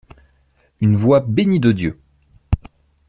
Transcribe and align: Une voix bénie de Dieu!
Une 0.79 0.95
voix 0.95 1.19
bénie 1.19 1.59
de 1.59 1.71
Dieu! 1.71 1.99